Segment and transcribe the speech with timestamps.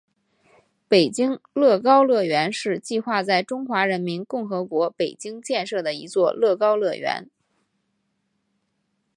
[0.87, 7.29] 北京乐高乐园是计划在中华人民共和国北京建设的一座乐高乐园。